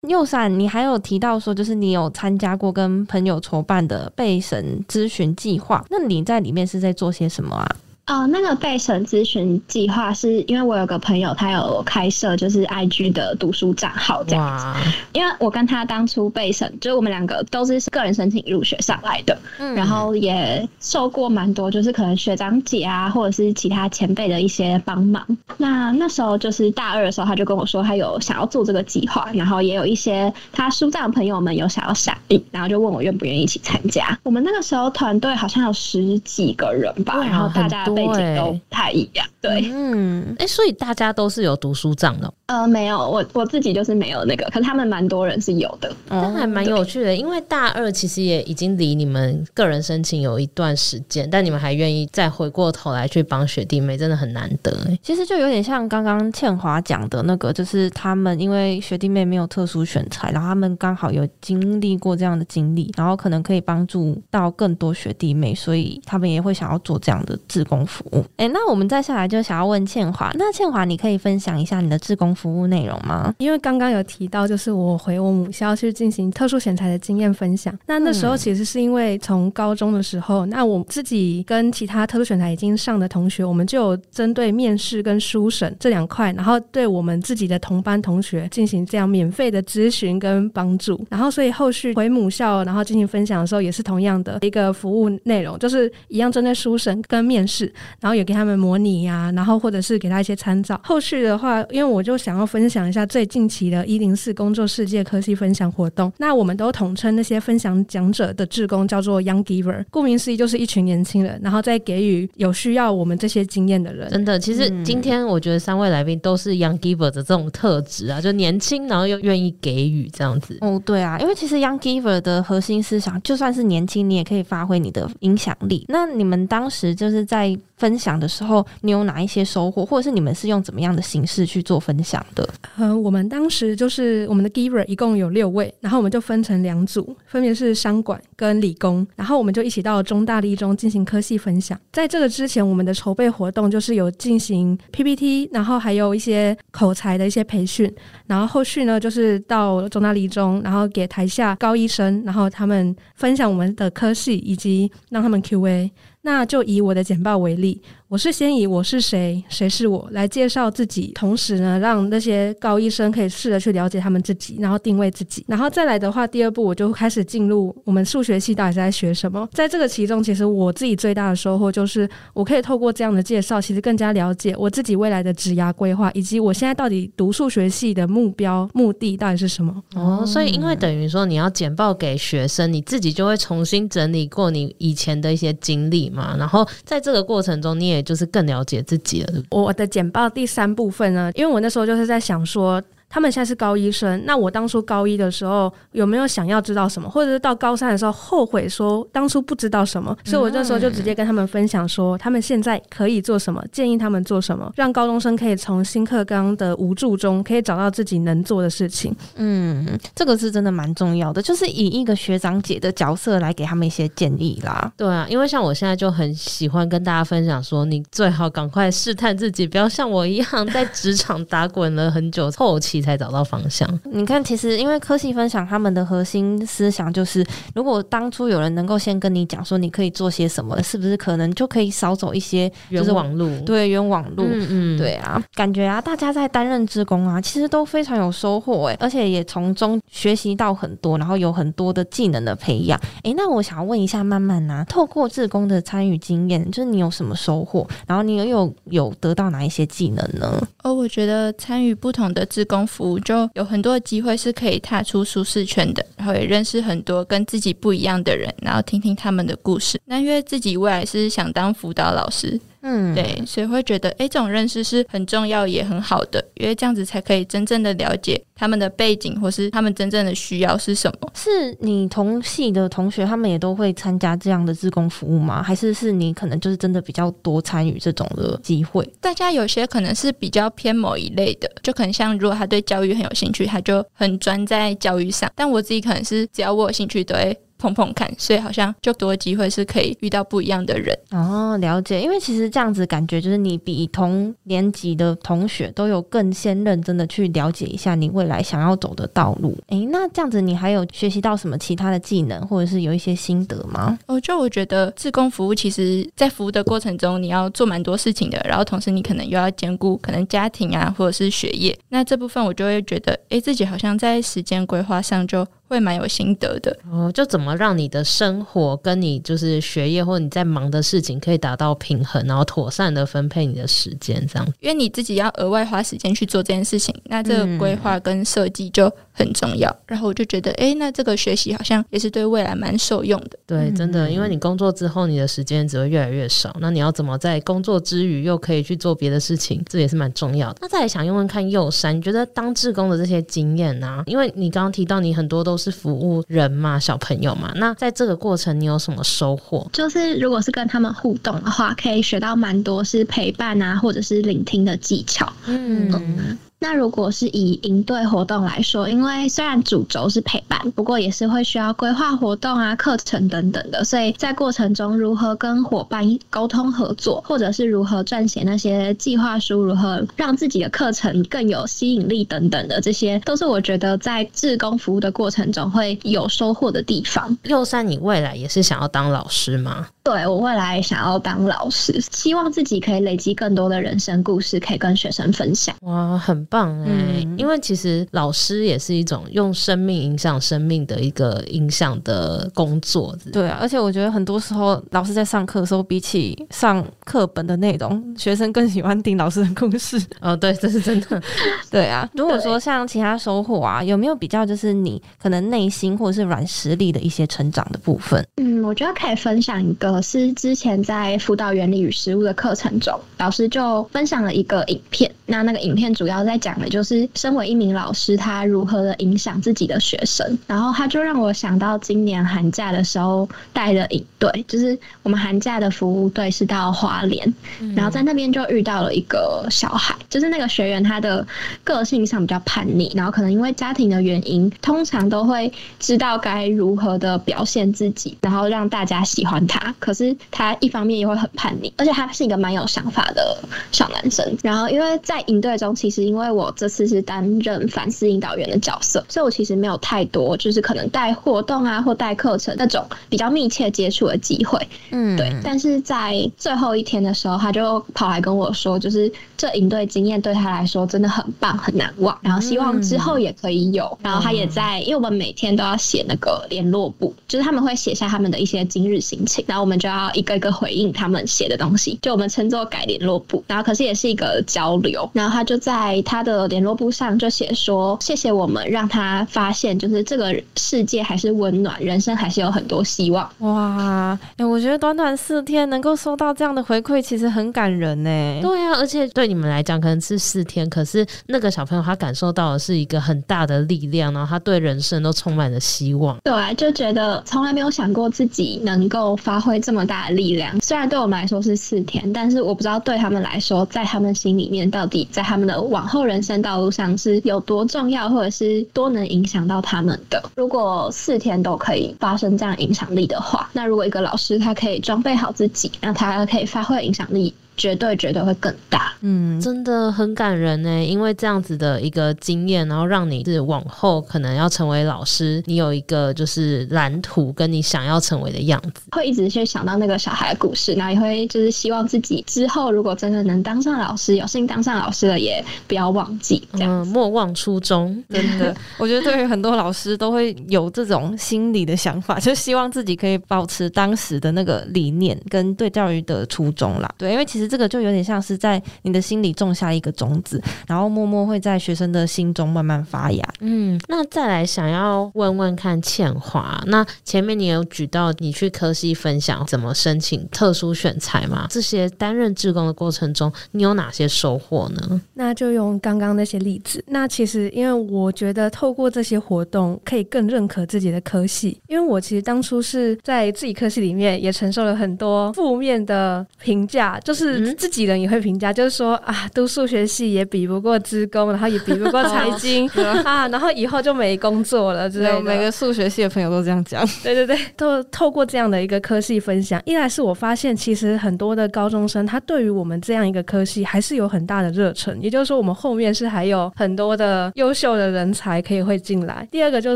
[0.08, 7.68] 右闪，你还有提到说，就是你有参加过跟朋友筹办的备审咨询计划，那你在里面是在做些什么啊？
[8.08, 14.92] 哦，那个备审咨询计划是因为我有个朋友，他有开设就是 IG 的读书账号这样子。
[15.12, 25.26] 因为我跟他当初备审，就是我们两个都是个人申请入学上来的，嗯，然后也受过蛮多，就是可能学长姐啊，或者是其他前辈的一些帮忙。
[25.58, 34.16] 那那时候就是大二的时候，他就跟我说他有想要做这个计划，然后也有一些他书帐的朋友们有想要响应，然后就问我愿不愿意一起参加。
[34.22, 37.95] 我们那个时候团队好像有十几个人吧，然后大家。
[37.96, 42.32] 背景都不太一样，对，嗯，哎、欸，所以大家都是有读书账的？
[42.48, 47.16] 呃，没有，我我自己就是没有那个，可是他们蛮多人是有的，这还蛮有趣的。
[47.16, 54.72] 因为大二其实也已经离你们个人申请有一段时间，但你们还愿意再回过头来去帮学弟妹，真的很难得。
[55.02, 67.85] 其实就有点像刚刚倩华讲的那个，就是他们因为学弟妹没有特殊选材，然后他们刚好有经历过这样的经历，然后可能可以帮助到更多学弟妹，所以他们也会想要做这样的志工。
[67.86, 73.34] 服务，哎，那我们再下来就想要问倩华，那倩华，你可以分享一下你的志工服务内容吗？
[73.38, 77.78] 因为刚刚有提到，就是我回我母校去进行特殊选材的经验分享。
[77.86, 91.00] 那那时候其实是因为从高中的时候，那我自己跟其他特殊选材已经上的同学，我们就有针对面试跟书审这两块，然后对我们自己的同班同学进行这样免费的咨询跟帮助。
[91.10, 97.72] 然后所以后续回母校，然后进行分享的时候，也是同样的一个服务内容，就是一样针对书审跟面试。
[98.00, 100.80] 然后也给他们模拟呀、啊，然后或者是给他一些参照。
[100.84, 106.12] 后续的话，因为我就想要分享一下最近期的一零四工作世界科技分享活动。
[106.18, 114.10] 那我们都统称那些分享讲者的志工叫做 Young Giver，顾名思义就是一群年轻人，然后再给予有需要我们这些经验的人。
[114.10, 120.58] 真的，其实今天我觉得三位来宾都是 Young Giver 的这种特质啊，就年轻，然后又愿意给予这样子。
[120.62, 125.86] 哦，对啊，因为其实 Young Giver 的核心思想，就算是年轻，你也可以发挥你的影响力。
[125.88, 132.48] 那你们当时就是在分享的时候，你有哪一些收获，或者是你们是用怎么样的形式去做分享的？
[132.78, 141.80] 呃，我们当时就是我们的 giver 一共有六位，然后我们就分成两组，分别是商管跟理工，然后我们就一起到中大立中进行科系分享。
[141.92, 147.94] 在这个之前，我们的筹备活动就是有进行 PPT，然后还有一些口才的一些培训，
[148.28, 155.90] 然后后续呢就是到中大立中，然后给台下高一生，然后他们分享我们的科系以及让他们 QA。
[156.26, 157.84] 那就以我的简报为例。
[158.08, 169.50] 我是先以我是谁，谁是我来介绍自己，同时呢，让那些高一生可以试着去了解他们自己，然后定位自己，然后再来的话，第二步我就开始进入我们数学系到底是在学什么。
[169.52, 179.84] 在这个其中，其实我自己最大的收获就是，我可以透过这样的介绍，其实更加了解我自己未来的职涯规划，以及我现在到底读数学系的目标目的到底是什么。
[179.96, 189.44] 哦，所以因为等于说你要简报给学生，你自己就会重新整理过你以前的一些经历嘛，然后在这个过程中，你也就是更了解自己了。
[189.52, 192.82] 我的简报第三部分呢，因为我那时候就是在想说。
[193.10, 200.16] 他们现在是高一生，那我当初高一的时候有没有想要知道什么，或者是到高三的时候后悔说当初不知道什么？
[200.26, 209.16] 所以我那时候就直接跟他们分享说，他们现在可以做什么，建议他们做什么，让高中生可以从新课纲的无助中可以找到自己能做的事情。
[209.36, 214.92] 嗯，这个是真的蛮重要的，就是以一个学长姐的角色来给他们一些建议啦。
[214.98, 222.95] 对啊，因为像我现在就很喜欢跟大家分享说，你最好赶快试探自己，不要像我一样在职场打滚了很久后期。
[223.02, 223.88] 才找到方向。
[224.06, 233.50] 你看，其实因为科系分享，他们的核心思想就是，如果当初有人能够先跟你讲说你可以做些什么，是不是可能就可以少走一些冤枉路？
[233.66, 234.44] 对，冤枉路。
[234.48, 243.00] 嗯嗯，对啊，感觉啊，大家在担任职工啊，其实都非常有收获诶，而且也从中学习到很多，然后有很多的技能的培养。
[243.24, 247.88] 诶，那我想要问一下曼曼呐，透过志工的参与经验，就是你有什么收获？
[248.08, 250.62] 然后你又有有得到哪一些技能呢？
[250.84, 252.85] 哦，我觉得参与不同的志工。
[252.86, 260.02] 服务就有很多机会是可以踏出舒适圈的，然后也认识很多跟自己不一样的人，然后听听他们的故事。
[260.06, 262.60] 那因为自己未来是想当辅导老师。
[262.88, 271.32] 嗯，对，所以会觉得，哎，这种认识是很重要也很好的，因为这样子才可以真正的了解他们的背景，或是他们真正的需要是什么。
[271.34, 275.64] 是你同系的同学，他们也都会参加这样的志工服务吗？
[275.64, 279.04] 还是是你可能就是真的比较多参与这种的机会？
[279.20, 285.52] 大家有些可能是比较偏某一类的，就可能像如果他对教育很有兴趣，他就很专在教育上。
[285.56, 287.58] 但我自己可能是只要我有兴趣，都会。
[287.78, 291.78] 碰碰看，所以好像就多机会是可以遇到不一样的人哦。
[291.82, 299.78] 了解，因为其实这样子感觉就是你比同年级的同学都有更先认真的去了解一下你未来想要走的道路。
[299.88, 304.18] 诶，那这样子你还有学习到什么其他的技能，或者是有一些心得吗？
[304.26, 311.96] 哦，就我觉得自工服务其实在服务的过程中，你要做蛮多事情的，然后同时你可能又要兼顾可能家庭啊，或者是学业。
[312.08, 315.68] 那这部分我就会觉得，诶，自己好像在时间规划上就。
[315.88, 324.68] 会蛮有心得的哦，就怎么让你的生活跟你就是学业或你在忙的事情可以达到平衡，然后妥善的分配你的时间，这样。
[324.80, 329.88] 因为你自己要额外花时间去做这件事情，那这个规划跟设计就很重要。
[329.92, 333.52] 嗯、然后我就觉得，哎，那这个学习好像也是对未来蛮受用的。
[333.68, 336.76] 对，真的，因为你工作之后，你的时间只会越来越少。
[336.80, 340.80] 那你要怎么在工作之余又可以去做别的事情，这也是蛮重要的。
[340.82, 345.75] 那再来想问问看，右山，你觉得当志工的这些经验啊，因为你刚刚提到你很多都。
[345.76, 347.70] 都是服务人嘛，小朋友嘛。
[347.76, 349.86] 那在这个过程，你有什么收获？
[349.92, 355.52] 就是如果是跟他们互动的话，可以学到蛮多是陪伴啊，或者是聆听的技巧。
[355.66, 356.10] 嗯。
[356.14, 377.58] 嗯那如果是以营队活动来说，因为虽然主轴是陪伴，不过也是会需要规划活动啊、课程等等的，所以在过程中如何跟伙伴沟通合作，或者是如何撰写那些计划书，如何让自己的课程更有吸引力等等的，这些都是我觉得在志工服务的过程中会有收获的地方。
[377.64, 380.06] 祐珊，你未来也是想要当老师吗？
[380.24, 385.96] 对，我未来想要当老师，希望自己可以累积更多的人生故事，可以跟学生分享。
[386.02, 387.06] 哇，很棒哎！
[387.06, 393.38] 嗯，因为其实老师也是一种用生命影响生命的一个影响的工作。
[393.52, 400.20] 对啊，而且我觉得很多时候老师在上课的时候，比起上课本的内容，学生更喜欢听老师的故事。
[400.42, 401.42] 哦，对，这是真的。
[401.92, 408.46] 对啊，如果说像其他收获啊，有没有比较就是你可能内心或者是软实力的一些成长的部分？
[408.58, 410.06] 嗯，我觉得可以分享一个。
[410.06, 415.30] 呃，是之前在辅导原理与实务的课程中，老师就分享了一个影片。
[415.48, 420.58] 那那个影片主要在讲的就是，身为一名老师，他如何的影响自己的学生。
[420.68, 427.54] 然后他就让我想到今年寒假的时候带的营队，就是我们寒假的服务队是到花莲，
[427.96, 431.46] 然后在那边就遇到了一个小孩，就是那个学员他的
[431.84, 439.94] 个性上比较叛逆，然后可能因为家庭的原因，通常都会知道该如何的表现自己，然后让大家喜欢他。
[440.00, 443.58] 可是他一方面也会很叛逆，而且他是一个蛮有想法的
[443.92, 444.58] 小男生。
[444.64, 454.80] 然后因为在营队中，其实因为我这次是担任反思引导员的角色，所以我其实没有太多就是可能带活动啊或带课程那种比较密切接触的机会。
[455.12, 455.54] 嗯，对。
[455.64, 462.38] 但是在最后一天的时候，他就跑来跟我说，就是这营队经验对他来说真的很棒，很难忘。
[462.42, 464.18] 然后希望之后也可以有。
[464.22, 469.64] 然后他也在，因为我们每天都要写那个联络簿，就是他们会写下他们的一些今日心情。
[469.68, 473.64] 然后我们就要一个一个回应他们写的东西，就我们称作改联络簿。
[473.68, 475.25] 然后可是也是一个交流。
[475.34, 488.30] 然后他就在他的联络簿上就写说：“谢谢我们，让他发现就是这个世界还是温暖，人生还是有很多希望。”哇，哎、欸，我觉得短短四天能够收到这样的回馈，其实很感人呢。
[488.62, 496.38] 对啊，而且对你们来讲可能是四天，可是那个小朋友他感受到的是一个很大的力量，然后他对人生都充满了希望。
[496.44, 500.80] 对啊，就觉得从来没有想过自己能够发挥这么大的力量。
[500.82, 510.44] 虽然对我们来说是四天，但是我不知道对他们来说，在他们心里面到底在他们的往后人生道路上是有多重要，或者是多能影响到他们的。
[510.56, 517.54] 如果四天都可以发生这样影响力的话，那如果一个老师他可以装备好自己，那他可以发挥影响力。
[517.78, 521.04] 绝对绝对会更大，嗯，真的很感人呢。
[521.04, 538.24] 因为这样子的一个经验，然后让你是往后可能要成为老师，你有一个就是蓝图，跟你想要成为的样子，会一直去想到那个小孩的故事，然后也会就是希望自己之后如果真的能当上老师，有幸当上老师了，也不要忘记这样，嗯，莫忘初衷。
[538.30, 547.14] 真的， 我觉得对于很多老师都会有这种心理的想法，就希望自己可以保持当时的那个理念跟对教育的初衷啦。
[547.18, 547.65] 对，因为其实。
[547.68, 553.44] 这个就有点像是在你的心里种下一个种子，然后默默会在学生的心中慢慢发芽。
[553.60, 561.68] 嗯，那再来想要问问看倩华，那前面你有举到你去科系分享怎么申请特殊选材吗？
[561.70, 565.22] 这些担任志工的过程中，你有哪些收获呢？
[565.34, 567.04] 那就用刚刚那些例子。
[567.08, 571.80] 那其实因为我觉得透过这些活动，可以更认可自己的科系。
[571.88, 577.55] 因为我其实当初是在自己科系里面也承受了很多负面的评价，就是。
[577.60, 582.88] 嗯、自己人也会评价，就是说啊，读数学系也比不过资工，然后也比不过财经
[583.24, 585.42] 啊，然后以后就没工作了之类的。
[585.42, 587.06] 每个数学系的朋友都这样讲。
[587.24, 599.48] 对对对，都 透过这样的一个科系分享，一来是我发现，其实很多的高中生他对于我们这样一个科系还是有很大的热忱，也就是说，我们后面是还有很多的优秀的人才可以会进来。
[599.52, 599.96] 第二个就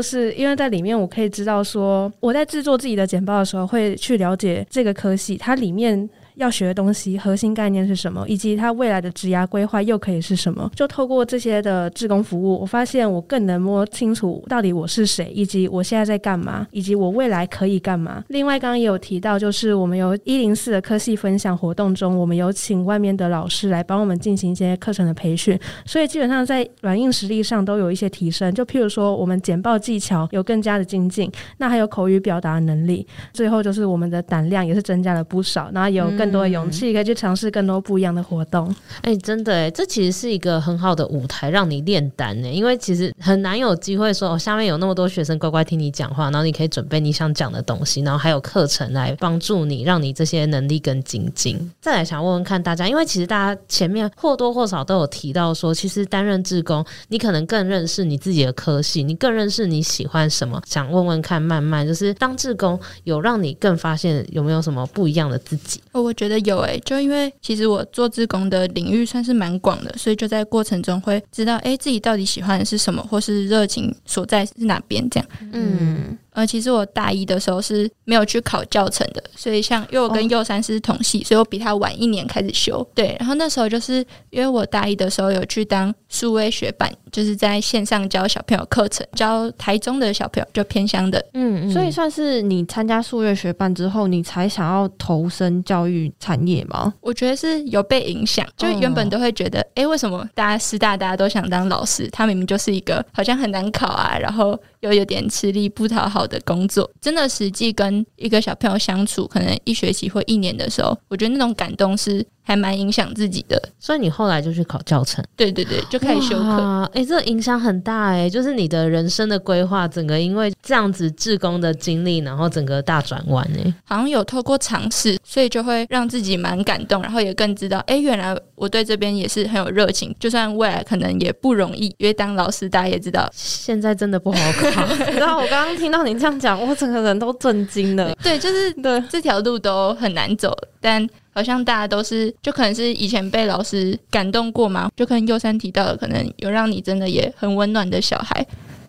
[0.00, 6.08] 是因为在里面，我可以知道说，我在制作自己的简报的时候，会去了解这个科系它里面。
[6.40, 10.70] 要学的东西核心概念是什么，以及他未来的职涯规划又可以是什么？
[10.74, 18.24] 就透过这些的志工服务，我发现我更能摸清楚到底我是谁，以及我现在在干嘛，以及我未来可以干嘛。
[18.28, 28.50] 另外，刚刚也有提到，就是我们有一零四的科系分享活动中，我们有请外面的老师来帮我们进行一些课程的培训，所以基本上在软硬实力上都有一些提升。
[28.54, 36.29] 就譬如说，我们简报技巧有更加的精进，那还有口语表达的能力，最后就是我们的胆量也是增加了不少，然后有更。
[36.30, 38.68] 多勇气可以去尝试更多不一样的活动。
[39.02, 42.48] 哎、欸，真的哎，这其实是一个很好的舞台，让你练胆呢。
[42.48, 51.58] 因为其实很难有机会说，哦，下面有那么多学生乖乖听你讲话，然后你可以准备你想讲的东西，然后还有课程来帮助你，让你这些能力更精进。
[51.80, 60.60] 再来想问问看大家，因为其实大家前面或多或少都有提到说，其实担任志工，你可能更认识你自己的科系，你更认识你喜欢什么。
[60.66, 65.80] 想问问看，慢慢就是当志工有让你更发现有没有什么不一样的自己？
[65.92, 75.28] 哦，我我觉得有诶、就因为其实我做志工的领域算是蛮广的，所以就在过程中会知道，诶、自己到底喜欢的是什么，或是热情所在是哪边这样。
[75.52, 76.18] 嗯。
[76.32, 82.86] 呃，其实我大一的时候是没有去考教程的，所以像因为我跟幼三是同系，所以我比他晚一年开始修。
[82.94, 91.18] 对，然后那时候就是因为我大一的时候有去当数位学伴，就是在线上教小朋友课程，教台中的小朋友，就偏乡的。
[91.34, 91.70] 嗯嗯。
[91.72, 96.92] 所以算是你参加数位学伴之后，你才想要投身教育产业吗？
[97.00, 102.08] 我觉得是有被影响，就原本都会觉得，哎、欸，为什么大家师大大家都想当老师？
[102.12, 106.90] 他明明就是一个好像很难考啊，然后又有点吃力不讨好的工作。
[107.00, 112.26] 真的实际跟一个小朋友相处，可能一学期或一年的时候，我觉得那种感动是。
[112.50, 116.82] 还蛮影响自己的，所以你后来就去考教程，对对对，就开始修课。
[116.92, 123.72] 哎、欸，这个影响很大哎、欸，就是你的人生的规划，整个因为这样子志工的经历，然后整个大转弯哎。
[123.84, 130.12] 好像有透过尝试，所以就会让自己蛮感动，然后也更知道，哎、欸，原来我对这边也是很有热情。
[130.18, 134.84] 就算未来可能也不容易，因为当老师大家也知道，现在真的不好考。
[135.14, 138.12] 然后我刚刚听到你这样讲，我整个人都震惊了。
[138.20, 141.08] 对，就是对这条路都很难走，但。
[141.32, 148.46] 好像大家都是，就可能是以前被老师感动过嘛，就可能右三提到的，可能有让你真的也很温暖的小孩，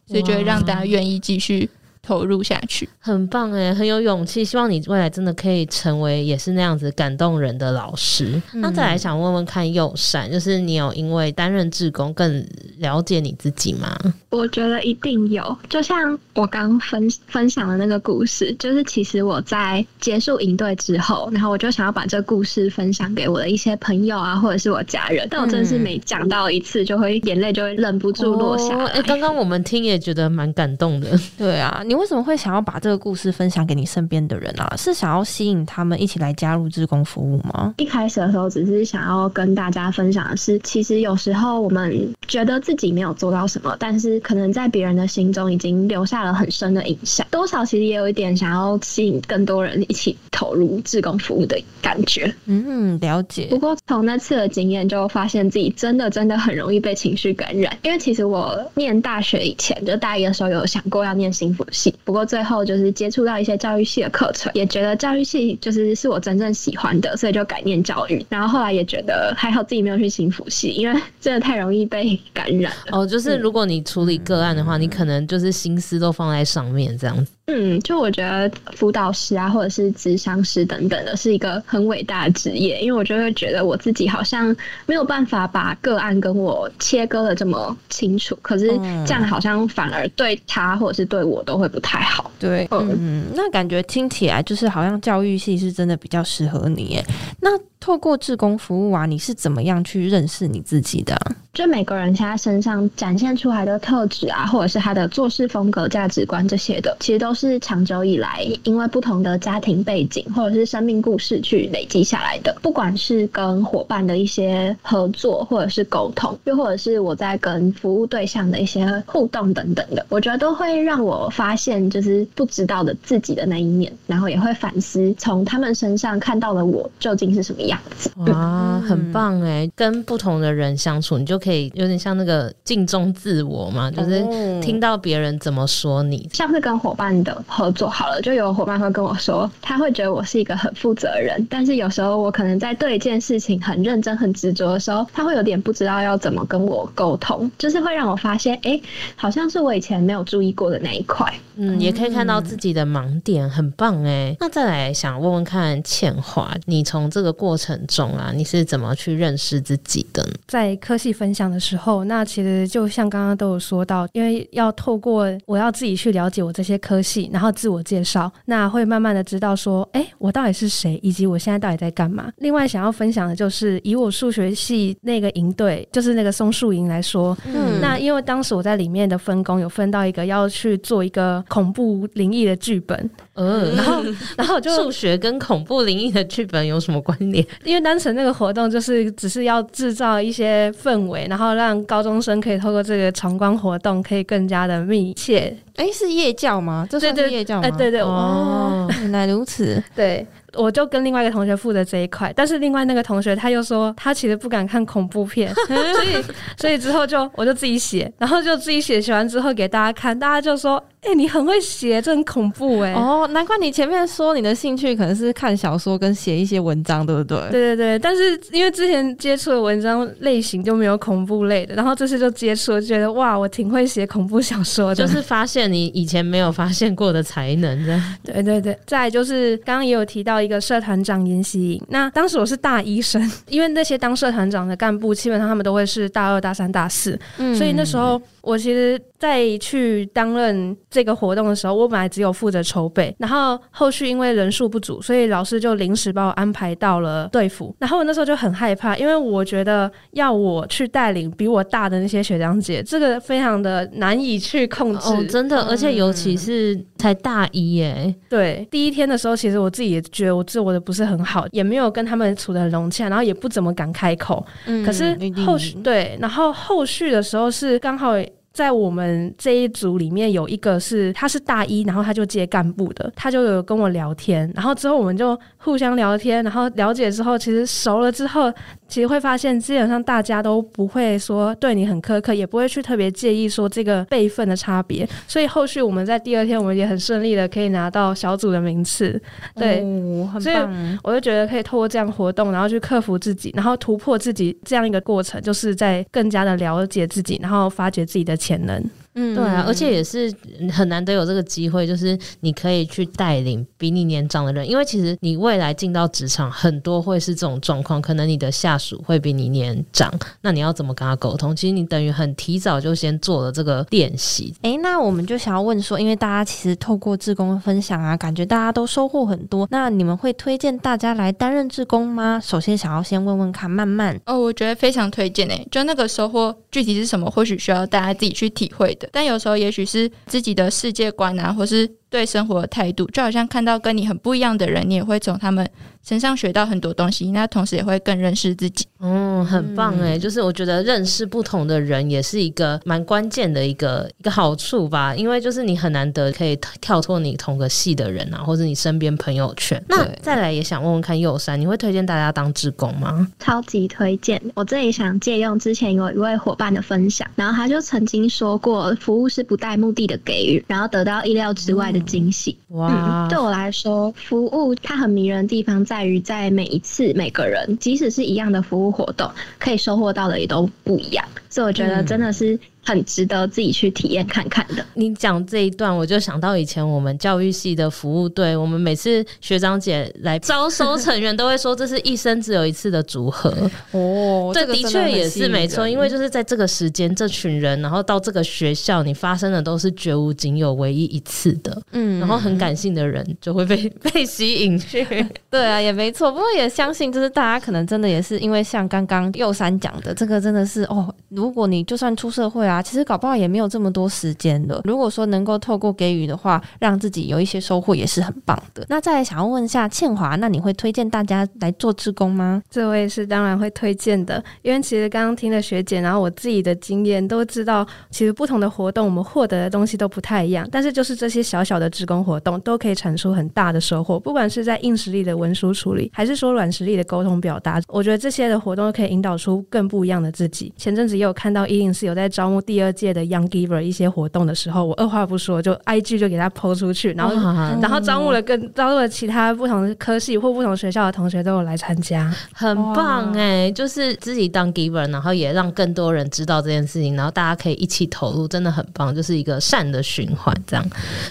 [0.07, 1.69] 所以就会让大家愿意继续。
[2.03, 4.43] 投入下去，很棒哎，很有勇气。
[4.43, 8.41] 希望你未来真的可以成为也是那样子感动人的老师。
[8.53, 12.45] 嗯、那再来想问问看，祐珊，就是你有因为担任志工更
[12.79, 13.95] 了解你自己吗？
[14.31, 15.55] 我觉得一定有。
[15.69, 25.27] 就像我刚分分享的那个故事，就是其实我在结束营队之后，然后我就想要把这个故事分享给我的一些朋友啊，或者是我家人。
[25.29, 28.85] 但我真的是每讲到一次，就会眼泪就会忍不住落下来。
[28.85, 31.07] 哎、哦，刚刚我们听也觉得蛮感动的。
[31.37, 31.83] 对啊。
[31.91, 34.73] 你为什么会想要把这个故事分享给你身边的人啊？
[34.77, 37.73] 是想要吸引他们一起来加入志工服务吗？
[37.79, 47.27] 一开始的时候，只是想要跟大家分享的是，其实有时候我们觉得自己没有做到什么，但是可能在别人的心中已经留下了很深的影响。
[47.29, 52.33] 多少其实也有一点想要吸引更多人一起投入志工服务的感觉。
[52.45, 53.47] 嗯，了解。
[53.49, 57.77] 不过从那次的经验，就发现自己真的真的很容易被情绪感染。
[57.81, 61.65] 因为其实我念大学以前，就大一的时候有想过要念心辅
[62.03, 62.21] 不过。
[62.31, 68.25] 最后就是接触到一些教育系的课程，也觉得教育系就是是我真正喜欢的，所以就改念教育。
[68.29, 72.71] 然后后来也觉得还好自己没有去行辅系，因为真的太容易被感染。
[72.91, 77.31] 哦，就是如果你处理个案的话，你可能就是心思都放在上面这样子。
[77.53, 88.67] 嗯，就我觉得辅导师啊，或者是咨商师等等的，是一个很伟大的职业，因为我就会觉得我自己好像没有办法把个案跟我切割的这么清楚，可是
[89.05, 92.31] 这样好像反而对他或者是对我都会不太好。
[92.39, 97.05] 对，嗯，那感觉听起来就是好像教育系是真的比较适合你耶。
[97.41, 97.49] 那
[97.81, 101.19] 透过志工服务啊，你是怎么样去认识你自己的？
[101.51, 112.55] 就每个人现在身上展现出来的特质啊，或者是他的做事风格、价值观这些的，其实都是长久以来因为不同的家庭背景或者是生命故事去累积下来的。
[112.61, 127.70] 不管是跟伙伴的一些合作，或者是沟通，又或者是我在跟服务对象的一些互动等等的，我觉得都会让我发现就是不知道的自己的那一面，然后也会反思从他们身上看到了我究竟是什么样。
[128.17, 129.69] 哇，很棒哎！
[129.75, 134.21] 跟不同的人相处，你就可以有点像那个镜中自我嘛，就是
[134.61, 136.29] 听到别人怎么说你。
[136.33, 148.83] 像是跟伙伴的合作好了，就有伙伴会跟我说，他会觉得我是一个很负责的人，但是有时候我可能在对一件事情很认真、很执着的时候，他会有点不知道要怎么跟我沟通，就是会让我发现，哎、欸，
[149.15, 151.31] 好像是我以前没有注意过的那一块。
[151.55, 154.35] 嗯，也可以看到自己的盲点，很棒哎。
[154.39, 160.27] 那再来想问问看，倩华，你从这个过程中啊，你是怎么去认识自己的？
[160.47, 172.31] 在科系分享的时候，那其实就像刚刚都有说到，因为要透过我要自己去了解我这些科系，然后自我介绍，那会慢慢的知道说，哎，我到底是谁，以及我现在到底在干嘛。
[172.37, 183.09] 另外想要分享的就是，以我数学系那个营队，就是那个松树营来说，嗯，那因为当时我在里面的分工有分到一个要去做一个恐怖灵异的剧本。
[183.33, 184.03] 嗯，然后，
[184.37, 187.45] 然后就数学跟恐怖灵异的剧本有什么关联？
[187.63, 195.55] 因为单纯那个活动就是只是要制造一些氛围，然后让高中生可以透过这个闯关活动可以更加的密切。
[195.75, 196.85] 哎，是夜教吗？
[196.89, 197.67] 这是夜教吗？
[197.67, 199.81] 哎，对对哦， 原来如此。
[199.95, 206.23] 对，我就跟另外一个同学负责这一块，但是另外那个同学他又说他其实不敢看恐怖片， 所以
[206.57, 210.83] 所以之后就我就自己写，然后就自己写，写完之后给大家看，大家就说。
[211.03, 212.93] 哎、欸，你很会写，这很恐怖哎！
[212.93, 217.39] 哦，难怪你前面说你的兴趣可能是看小说跟写一些文章，对不对？
[217.49, 227.83] 对对对，但是因为之前接触的文章类型就没有恐怖类的，然后这次就接触了，觉得哇，我挺会写恐怖小说的，就是发现你以前没有发现过的才能。
[228.23, 238.21] 对对对，再来就是刚刚也有提到一个社团长研习营，那当时我是大一生， 因为那些当社团长的干部基本上他们都会是大二、大三、大四，嗯，所以那时候。
[238.43, 247.75] 我其实在去担任这个活动的时候，我本来只有负责筹备，然后后续因为人数不足，所以老师就临时把我安排到了队服。
[247.77, 255.09] 然后我那时候就很害怕，因为我觉得要我去带领比我大的那些学长姐，这个非常的难以去控制。
[255.09, 258.15] 哦，真的，而且尤其是才大一耶。
[258.27, 264.43] 对，第一天的时候，其实我自己也觉得我自我的不是很好，也没有跟他们处的很融洽，然后也不怎么敢开口。
[264.65, 265.15] 嗯，可是
[265.45, 268.13] 后续对，然后后续的时候是刚好。
[268.53, 278.51] 在我们这一组里面有一个是他是大一，然后他就接干部的，他就有跟我聊天，然后之后我们就互相聊天，然后了解之后，其实熟了之后，
[278.87, 289.21] 其实会发现基本上大家都不会说对你很苛刻，也不会去特别介意说这个辈分的差别，所以后续我们在第二天我们也很顺利的可以拿到小组的名次，
[289.55, 290.41] 对，哦、很棒。
[290.41, 290.55] 所以
[291.03, 298.83] 我就觉得可以透过这样活动，然后去克服自己，然后突破自己这样一个过程，就是在更加的了解自己，然后发掘自己的潜能。
[299.15, 300.33] 嗯，对啊，而且也是
[300.71, 310.09] 很难得有这个机会，就是你可以去带领比你年长的人，因为其实你未来进到职场，很多会是这种状况，可能你的下属会比你年长，
[310.41, 311.53] 那你要怎么跟他沟通？
[311.53, 314.53] 其实你等于很提早就先做了这个练习。
[314.61, 322.39] 诶，那我们就想要问说，因为大家其实透过志工分享啊，感觉大家都收获很多，那你们会推荐大家来担任志工吗？
[322.41, 328.97] 首先想要先问问看，慢慢哦，我觉得非常推荐诶，就那个收获具体是什么，或许需要大家自己去体会。
[329.11, 335.67] 但有时候，也许是自己的世界观啊，或是对生活的态度，就好像看到跟你很不一样的人，你也会从他们
[336.03, 337.31] 身上学到很多东西。
[337.31, 338.85] 那同时也会更认识自己。
[338.99, 340.19] 嗯，很棒哎！
[340.19, 345.15] 就是我觉得认识不同的人也是一个蛮关键的一个一个好处吧。
[345.15, 349.81] 因为就是你很难得可以跳脱你同个系的人啊，或者你身边朋友圈。
[349.87, 353.25] 那再来也想问问看，右山，你会推荐大家当志工吗？
[353.39, 354.39] 超级推荐！
[354.53, 362.57] 我这里想借用之前有一位伙伴的分享，然后他就曾经说过，服务是不带目的的给予，然后得到意料之外的惊喜。
[362.69, 363.29] 嗯、哇、嗯！
[363.29, 369.29] 对我来说，服务它很迷人的地方在于，在每一次每个人，即使是一样的服务活动，
[369.59, 371.25] 可以收获到的也都不一样。
[371.49, 372.59] 所以我觉得真的是。
[372.83, 374.85] 很值得自己去体验看看的。
[374.95, 383.51] 你讲这一段，我就想到以前我们教育系的服务队，我们每次学长姐来招收成员，都会说这是一生只有一次的组合。
[383.91, 391.81] 哦，这的确也是没错，因为就是在这个时间，这群人，然后到这个学校，你发生的都是绝无仅有、唯一一次的。
[391.91, 395.05] 嗯，然后很感性的人就会被 被吸引去。
[395.49, 396.31] 对啊，也没错。
[396.31, 404.81] 不过也相信，就是大家可能真的也是因为像刚刚右三讲的，这个真的是哦，如果你就算出社会啊，啊其实搞不好也没有这么多时间了。
[404.83, 408.85] 如果说能够透过给予的话，让自己有一些收获，也是很棒的。
[408.89, 412.61] 那再来想要问一下倩华，那你会推荐大家来做志工吗？
[412.69, 430.71] 这位是当然会推荐的，因为其实刚刚听了学姐，然后我自己的经验都知道，其实不同的活动我们获得的东西都不太一样，但是就是这些小小的志工活动都可以产出很大的收获，不管是在硬实力的文书处理，还是说软实力的沟通表达，我觉得这些的活动都可以引导出更不一样的自己。
[430.77, 432.91] 前阵子也有看到104有在招募第二。
[432.91, 443.71] 届的 Young Giver 一些活动的时候，我二话不说就 IG 就给他 PO 出去，然后、嗯、然后招募了更招募了其他不同的科系或不同学校的同学都有来参加，很棒哎！
[443.71, 450.85] 就是自己当 Giver，然后也让更多人知道这件事情，然后大家可以一起投入，真的很棒，就是一个善的循环这样。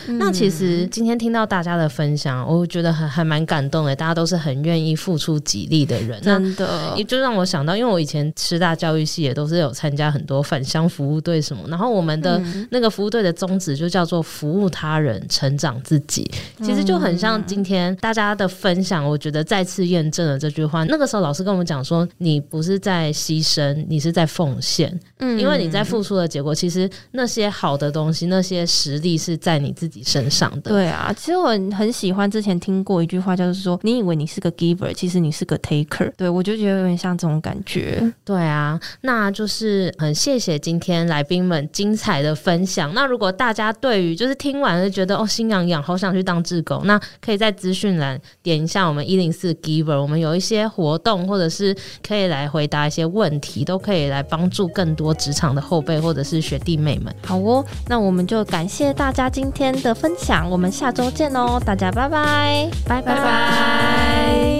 [0.09, 11.63] 嗯、那其实今天听到大家的分享，我觉得还还蛮感动的，大家都是很愿意付出己力的人，真的也就让我想到，因为我以前师大教育系也都是有参加很多返乡服务队什么。
[11.69, 12.41] 然后我们的
[12.71, 16.31] 那个服务队的宗旨就叫做服务他人，成长自己。
[16.63, 20.85] 其实就很像今天大家的分享，我觉得再次验证了这句话。
[20.85, 24.99] 那个时候老师跟我们讲说，你不是在牺牲，你是在奉献。
[25.19, 30.71] 嗯，因为你在付出的结果，其实那些好的东西，那些实力是在你自己身上的。
[30.71, 36.11] 对啊，其实我很喜欢之前听过一句话，就是说，你以为你是个 giver，其实你是个 taker。
[36.17, 38.11] 对，我就觉得有点像这种感觉。
[38.25, 42.95] 对啊，那就是很谢谢今天来宾们精彩的分享。
[42.95, 57.15] 那如果大家对于就是听完了觉得哦心痒痒，好想去当志工，那可以在资讯栏点一下我们一零四 Giver，我们有一些活动，或者是可以来回答一些问题，都可以来帮助更多职场的后辈或者是学弟妹们。
[57.27, 64.60] 好哦，那我们就感谢大家今天的分享，我们下周见哦，大家拜拜，拜拜拜。